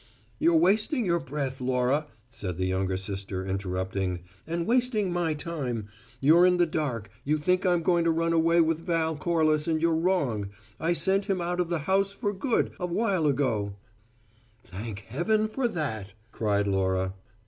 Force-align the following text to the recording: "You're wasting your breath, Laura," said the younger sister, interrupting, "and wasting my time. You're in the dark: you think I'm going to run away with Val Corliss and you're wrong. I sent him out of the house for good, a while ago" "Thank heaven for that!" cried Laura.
"You're 0.39 0.57
wasting 0.57 1.05
your 1.05 1.19
breath, 1.19 1.61
Laura," 1.61 2.07
said 2.31 2.57
the 2.57 2.65
younger 2.65 2.97
sister, 2.97 3.45
interrupting, 3.45 4.21
"and 4.47 4.65
wasting 4.65 5.13
my 5.13 5.35
time. 5.35 5.89
You're 6.19 6.43
in 6.43 6.57
the 6.57 6.65
dark: 6.65 7.11
you 7.23 7.37
think 7.37 7.67
I'm 7.67 7.83
going 7.83 8.05
to 8.05 8.09
run 8.09 8.33
away 8.33 8.61
with 8.61 8.81
Val 8.83 9.15
Corliss 9.15 9.67
and 9.67 9.79
you're 9.79 9.93
wrong. 9.93 10.49
I 10.79 10.93
sent 10.93 11.25
him 11.25 11.39
out 11.39 11.59
of 11.59 11.69
the 11.69 11.77
house 11.85 12.13
for 12.15 12.33
good, 12.33 12.71
a 12.79 12.87
while 12.87 13.27
ago" 13.27 13.75
"Thank 14.63 15.01
heaven 15.01 15.47
for 15.47 15.67
that!" 15.67 16.13
cried 16.31 16.65
Laura. 16.67 17.13